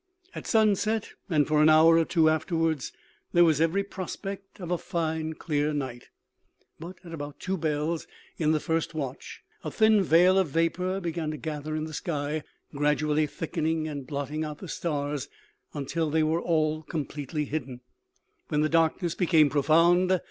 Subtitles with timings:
[0.33, 2.91] At sunset, and for an hour or two afterwards,
[3.33, 6.09] there was every prospect of a fine clear night;
[6.79, 8.07] but at about two bells
[8.39, 12.41] in the first watch a thin veil of vapour began to gather in the sky,
[12.73, 15.29] gradually thickening and blotting out the stars
[15.75, 17.81] until they were all completely hidden,
[18.47, 20.19] when the darkness became profound.